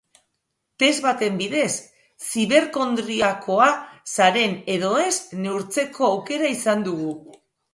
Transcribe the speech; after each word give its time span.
Test 0.83 1.03
baten 1.07 1.35
bidez 1.41 1.73
ziberkondriakoa 2.29 3.69
zaren 4.17 4.57
edo 4.77 4.93
ez 5.05 5.15
neurtzeko 5.45 6.09
aukera 6.13 6.51
izan 6.59 6.87
dugu. 6.91 7.17